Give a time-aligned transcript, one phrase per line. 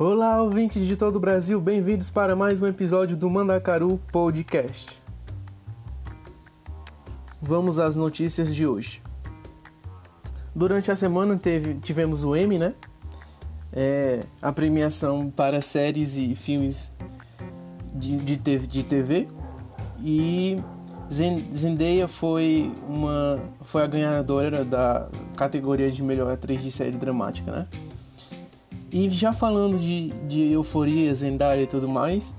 [0.00, 4.96] Olá, ouvintes de todo o Brasil, bem-vindos para mais um episódio do Mandacaru Podcast.
[7.42, 9.02] Vamos às notícias de hoje.
[10.54, 12.74] Durante a semana teve, tivemos o Emmy, né?
[13.72, 16.92] É, a premiação para séries e filmes
[17.92, 19.26] de, de, de TV.
[20.00, 20.62] E
[21.10, 27.87] Zendaya foi, uma, foi a ganhadora da categoria de melhor atriz de série dramática, né?
[28.90, 32.34] E já falando de, de Euforia, Zendaya e tudo mais,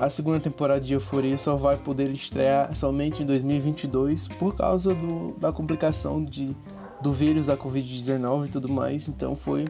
[0.00, 5.32] a segunda temporada de Euforia só vai poder estrear somente em 2022 por causa do,
[5.38, 6.56] da complicação de,
[7.02, 9.06] do vírus da Covid-19 e tudo mais.
[9.06, 9.66] Então foi.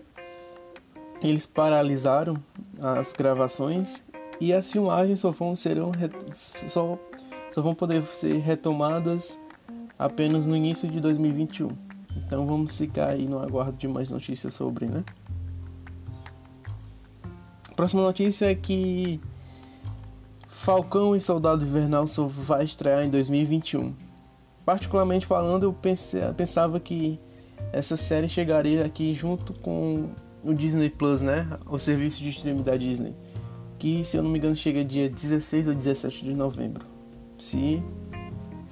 [1.21, 2.37] Eles paralisaram
[2.81, 4.03] as gravações
[4.41, 5.93] e as filmagens só vão, serão,
[6.33, 6.99] só,
[7.51, 9.41] só vão poder ser retomadas
[9.99, 11.69] apenas no início de 2021.
[12.27, 15.05] Então vamos ficar aí no aguardo de mais notícias sobre, né?
[17.77, 19.21] Próxima notícia é que
[20.49, 23.93] Falcão e Soldado Invernal só vai estrear em 2021.
[24.65, 25.77] Particularmente falando, eu
[26.37, 27.19] pensava que
[27.73, 30.11] essa série chegaria aqui junto com
[30.45, 31.49] o Disney Plus, né?
[31.67, 33.15] O serviço de streaming da Disney.
[33.79, 36.87] Que, se eu não me engano, chega dia 16 ou 17 de novembro.
[37.39, 37.83] Se,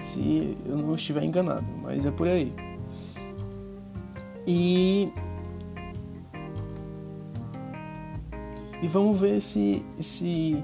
[0.01, 2.53] se eu não estiver enganado, mas é por aí.
[4.47, 5.13] E
[8.83, 9.85] E vamos ver se.
[10.01, 10.63] se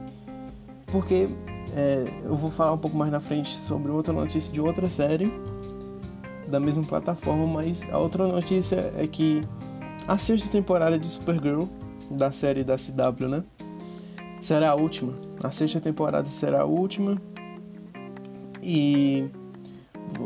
[0.86, 1.28] porque
[1.74, 5.30] é, eu vou falar um pouco mais na frente sobre outra notícia de outra série
[6.48, 9.40] da mesma plataforma, mas a outra notícia é que
[10.06, 11.64] a sexta temporada de Supergirl,
[12.10, 13.44] da série da CW, né?
[14.40, 15.12] Será a última.
[15.42, 17.20] A sexta temporada será a última.
[18.62, 19.28] E.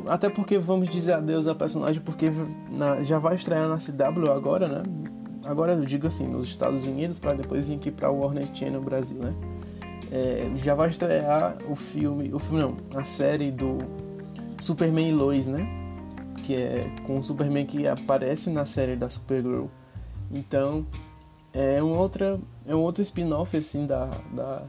[0.06, 2.30] Até porque vamos dizer adeus à personagem, porque
[3.02, 4.83] já vai estrear na CW agora, né?
[5.50, 9.18] Agora eu digo assim, nos Estados Unidos, para depois vir aqui para Warner Channel Brasil,
[9.18, 9.34] né?
[10.12, 13.78] É, já vai estrear o filme, o filme não, a série do
[14.60, 15.66] Superman e Lois, né?
[16.44, 19.66] Que é com o Superman que aparece na série da Supergirl.
[20.30, 20.86] Então,
[21.52, 24.62] é um outra, é um outro spin-off assim da, da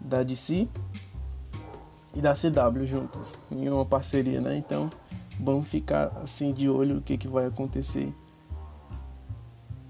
[0.00, 0.68] da DC
[2.14, 4.56] e da CW juntos, em uma parceria, né?
[4.56, 4.88] Então,
[5.40, 8.12] vamos ficar assim de olho o que que vai acontecer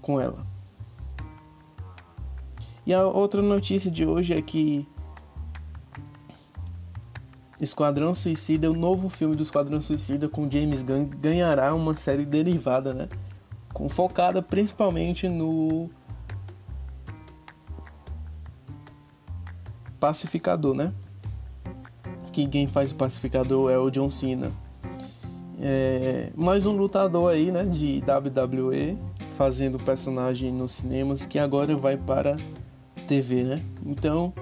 [0.05, 0.45] com ela.
[2.85, 4.87] E a outra notícia de hoje é que
[7.59, 12.93] Esquadrão Suicida, o novo filme do Esquadrão Suicida com James Gunn ganhará uma série derivada,
[12.93, 13.09] né?
[13.73, 15.89] Com, focada principalmente no
[19.99, 20.93] pacificador, né?
[22.31, 24.51] Que quem faz o pacificador é o John Cena.
[25.59, 27.63] É, mais um lutador aí, né?
[27.63, 32.37] De WWE fazendo personagem nos cinemas que agora vai para
[33.07, 33.61] TV, né?
[33.85, 34.33] Então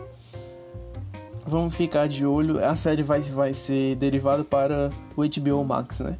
[1.45, 2.63] vamos ficar de olho.
[2.63, 6.17] A série vai, vai ser derivada para o HBO Max, né?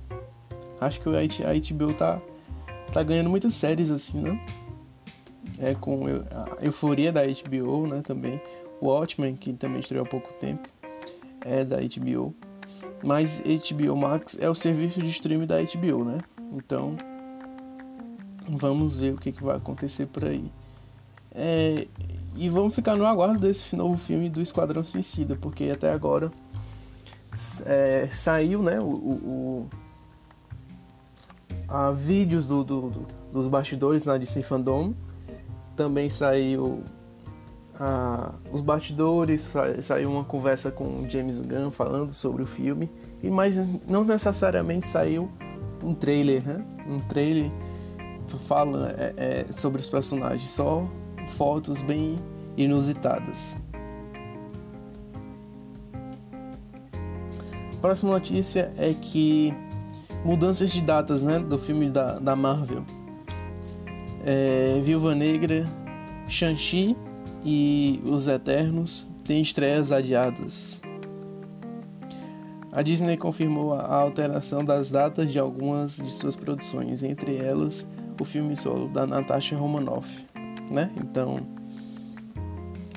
[0.82, 2.22] Acho que a HBO tá,
[2.92, 4.40] tá ganhando muitas séries assim, né?
[5.60, 8.02] É com a Euforia da HBO, né?
[8.02, 8.42] Também.
[8.82, 10.68] O Watchmen, que também estreou há pouco tempo,
[11.46, 12.36] é da HBO.
[13.02, 16.18] Mas HBO Max é o serviço de streaming da HBO, né?
[16.58, 16.98] Então
[18.48, 20.52] Vamos ver o que, que vai acontecer por aí.
[21.32, 21.88] É,
[22.36, 26.32] e vamos ficar no aguardo desse novo filme do Esquadrão Suicida, porque até agora
[27.66, 29.70] é, saiu né, o, o,
[31.68, 34.94] a vídeos do, do, do, dos bastidores na DC Fandom.
[35.76, 36.84] Também saiu
[37.80, 39.50] a, os bastidores,
[39.82, 42.90] saiu uma conversa com o James Gunn falando sobre o filme.
[43.22, 43.56] E mas
[43.88, 45.30] não necessariamente saiu
[45.82, 46.66] um trailer, né?
[46.88, 47.50] Um trailer
[48.48, 50.90] fala é, é, sobre os personagens, só
[51.30, 52.18] fotos bem
[52.58, 53.58] inusitadas.
[57.82, 59.54] Próxima notícia é que
[60.24, 62.84] mudanças de datas né, do filme da, da Marvel.
[64.26, 65.66] É, Viúva Negra,
[66.30, 66.96] Shang-Chi
[67.44, 70.82] e Os Eternos têm estreias adiadas.
[72.72, 77.86] A Disney confirmou a alteração das datas de algumas de suas produções, entre elas
[78.22, 80.26] o filme solo da Natasha Romanoff,
[80.70, 80.92] né?
[80.98, 81.40] Então,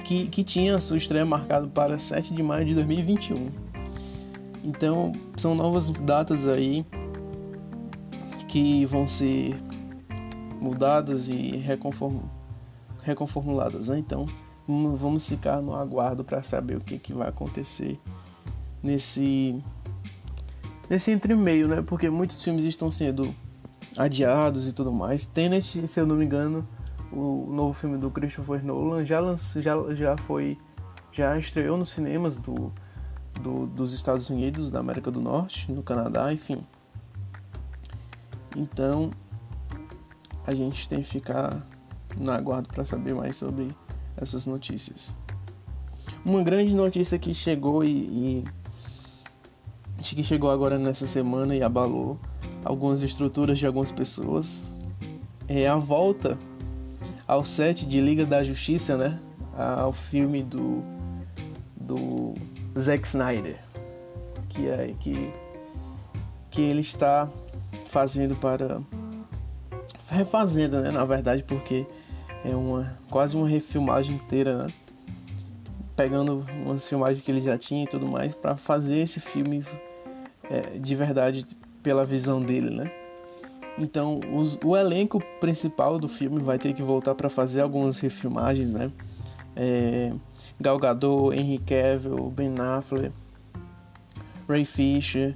[0.04, 3.50] que, que tinha sua estreia marcada para 7 de maio de 2021.
[4.62, 6.84] Então, são novas datas aí
[8.48, 9.56] que vão ser
[10.60, 12.20] mudadas e reconform,
[13.02, 13.98] reconformuladas, né?
[13.98, 14.26] Então,
[14.66, 17.98] vamos ficar no aguardo para saber o que, que vai acontecer
[18.82, 19.62] nesse
[20.88, 21.82] nesse entremeio, né?
[21.82, 23.34] Porque muitos filmes estão sendo
[23.96, 25.26] adiados e tudo mais.
[25.26, 26.66] Tenet, se eu não me engano,
[27.12, 30.58] o novo filme do Christopher Nolan já, lançou, já, já foi
[31.12, 32.70] já estreou nos cinemas do,
[33.40, 36.62] do, dos Estados Unidos, da América do Norte, no Canadá, enfim.
[38.54, 39.10] Então
[40.46, 41.66] a gente tem que ficar
[42.19, 43.75] no aguardo para saber mais sobre
[44.16, 45.14] essas notícias.
[46.25, 48.44] Uma grande notícia que chegou e,
[49.99, 52.19] e que chegou agora nessa semana e abalou
[52.66, 54.64] algumas estruturas de algumas pessoas
[55.48, 56.36] é a volta
[57.26, 59.20] ao set de Liga da Justiça, né?
[59.56, 60.82] Ao filme do
[61.76, 62.34] do
[62.78, 63.58] Zack Snyder,
[64.48, 65.32] que é que
[66.50, 67.30] que ele está
[67.86, 68.80] fazendo para
[70.10, 71.86] refazendo, né, na verdade, porque
[72.44, 74.66] é uma quase uma refilmagem inteira, né?
[75.94, 79.64] Pegando umas filmagens que ele já tinha e tudo mais para fazer esse filme
[80.50, 81.46] é, de verdade
[81.86, 82.90] pela visão dele, né?
[83.78, 88.68] Então, os, o elenco principal do filme vai ter que voltar para fazer algumas refilmagens,
[88.68, 88.90] né?
[89.54, 90.12] É,
[90.60, 93.14] Gal Gadot, Henry Cavill, Ben Affleck,
[94.48, 95.32] Ray Fisher,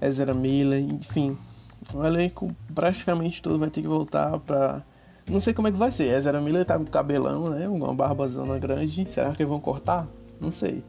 [0.00, 1.38] Ezra Miller, enfim,
[1.94, 4.82] o elenco praticamente todo vai ter que voltar pra.
[5.30, 6.12] Não sei como é que vai ser.
[6.16, 7.68] Ezra Miller tá com cabelão, né?
[7.68, 9.08] Uma barbazona grande.
[9.08, 10.08] Será que vão cortar?
[10.40, 10.82] Não sei.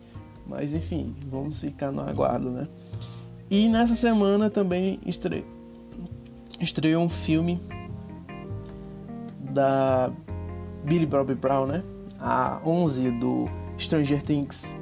[0.47, 2.67] Mas enfim, vamos ficar no aguardo, né?
[3.53, 5.45] E nessa semana também estre...
[6.59, 7.61] estreou um filme
[9.51, 10.11] da
[10.83, 11.83] Billy Bobby Brown, né?
[12.19, 13.45] A 11 do
[13.77, 14.75] Stranger Things.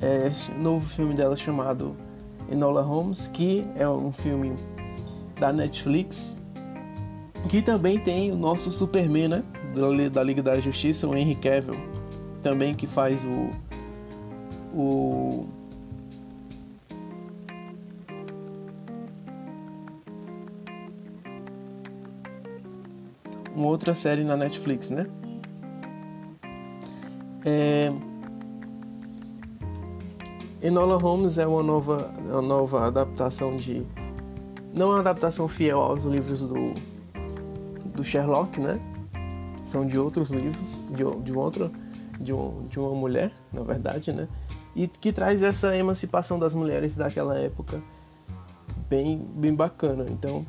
[0.00, 1.96] É, novo filme dela chamado
[2.48, 4.54] Enola Holmes, que é um filme
[5.40, 6.40] da Netflix,
[7.48, 9.42] que também tem o nosso Superman, né?
[10.12, 11.74] Da, Liga da Justiça, o Henry Cavill,
[12.40, 13.50] também que faz o
[14.72, 15.48] o
[23.60, 25.06] uma outra série na Netflix, né?
[27.44, 27.92] É...
[30.62, 33.86] Enola Holmes é uma nova, uma nova adaptação de
[34.72, 36.74] não é uma adaptação fiel aos livros do,
[37.94, 38.80] do Sherlock, né?
[39.64, 41.70] São de outros livros, de, de outra,
[42.18, 44.28] de, um, de uma mulher, na verdade, né?
[44.74, 47.82] E que traz essa emancipação das mulheres daquela época
[48.88, 50.06] bem, bem bacana.
[50.08, 50.46] Então,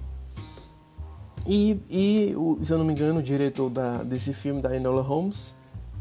[1.45, 5.55] e, e se eu não me engano, o diretor da, desse filme, da Enola Holmes,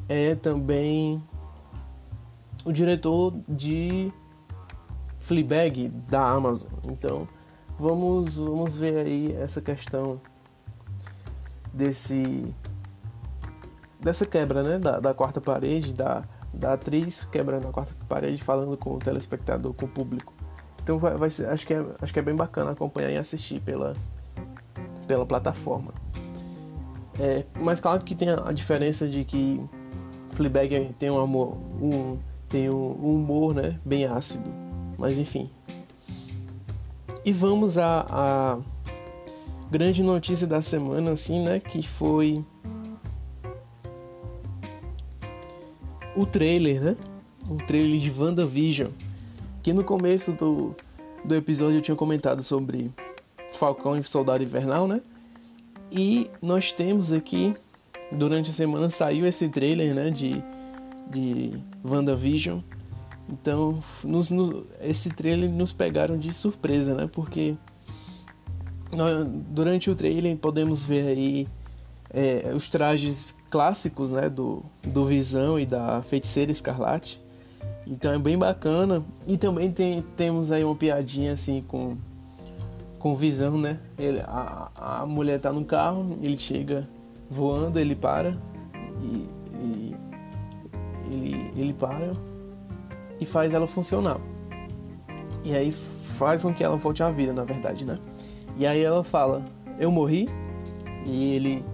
[0.09, 1.23] é também
[2.65, 4.13] o diretor de
[5.21, 6.71] Fleabag da Amazon.
[6.85, 7.29] Então,
[7.79, 10.21] vamos, vamos ver aí essa questão
[11.73, 12.55] desse
[14.01, 18.77] dessa quebra, né, da, da quarta parede, da, da atriz quebrando a quarta parede, falando
[18.77, 20.33] com o telespectador, com o público.
[20.83, 23.61] Então vai, vai ser, acho que é, acho que é bem bacana acompanhar e assistir
[23.61, 23.93] pela
[25.11, 25.93] pela plataforma.
[27.19, 29.61] É, mas claro que tem a, diferença de que
[30.31, 32.17] Fleabag tem um amor, um
[32.49, 34.49] tem um, um humor, né, bem ácido.
[34.97, 35.51] Mas enfim,
[37.25, 38.59] e vamos à, à
[39.69, 41.59] grande notícia da semana, assim, né?
[41.59, 42.45] Que foi
[46.15, 46.97] o trailer, né?
[47.49, 48.91] O trailer de WandaVision.
[49.61, 50.77] Que no começo do,
[51.25, 52.93] do episódio eu tinha comentado sobre
[53.58, 55.03] Falcão e Soldado Invernal, né?
[55.91, 57.55] E nós temos aqui,
[58.13, 60.11] durante a semana saiu esse trailer, né?
[60.11, 60.43] De,
[61.11, 61.53] de
[61.85, 62.61] WandaVision.
[63.29, 67.09] Então, nos, nos, esse trailer nos pegaram de surpresa, né?
[67.13, 67.55] Porque
[68.93, 71.49] nós, durante o trailer podemos ver aí
[72.13, 74.29] é, os trajes clássicos, né?
[74.29, 77.20] Do, do Visão e da Feiticeira Escarlate.
[77.87, 79.03] Então é bem bacana.
[79.27, 81.97] E também tem, temos aí uma piadinha assim com
[83.01, 83.81] com Visão, né?
[83.99, 86.87] Ele, a, a mulher tá no carro, ele chega
[87.29, 88.37] voando, ele para
[89.03, 89.27] e,
[89.59, 89.97] e
[91.11, 92.13] ele, ele para
[93.19, 94.19] e faz ela funcionar.
[95.43, 97.99] E aí faz com que ela volte à vida, na verdade, né?
[98.57, 99.43] E aí ela fala:
[99.79, 100.29] "Eu morri?"
[101.07, 101.65] E ele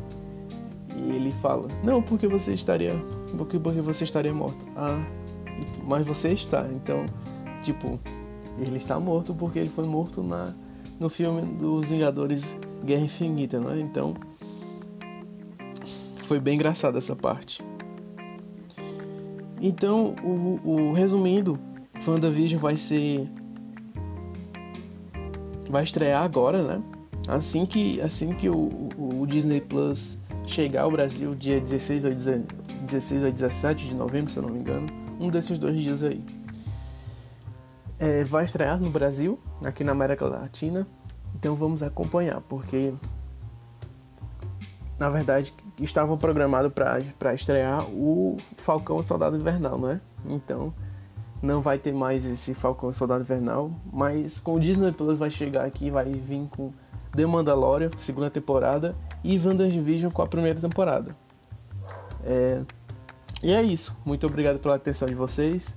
[0.95, 2.95] e ele fala: "Não, porque você estaria
[3.37, 5.02] porque porque você estaria morto." Ah,
[5.85, 6.64] mas você está.
[6.71, 7.04] Então,
[7.62, 7.99] tipo,
[8.61, 10.54] ele está morto porque ele foi morto na
[10.98, 13.80] no filme dos Vingadores Guerra Infinita, né?
[13.80, 14.14] Então,
[16.24, 17.62] foi bem engraçado essa parte.
[19.60, 21.58] Então, o, o resumindo,
[22.06, 23.28] WandaVision vai ser
[25.68, 26.82] vai estrear agora, né?
[27.26, 33.22] Assim que assim que o, o, Disney Plus chegar ao Brasil, dia 16 ou 16
[33.24, 34.86] ou 17 de novembro, se eu não me engano,
[35.18, 36.22] um desses dois dias aí.
[37.98, 40.86] É, vai estrear no Brasil, aqui na América Latina.
[41.34, 42.92] Então vamos acompanhar, porque
[44.98, 50.00] na verdade, estavam programados para estrear o Falcão Soldado Invernal, não é?
[50.24, 50.72] Então,
[51.42, 55.66] não vai ter mais esse Falcão Soldado Invernal, mas com o Disney Plus vai chegar
[55.66, 56.72] aqui, vai vir com
[57.14, 61.14] The Mandalorian, segunda temporada, e WandaVision com a primeira temporada.
[62.24, 62.62] É...
[63.42, 63.94] E é isso.
[64.04, 65.76] Muito obrigado pela atenção de vocês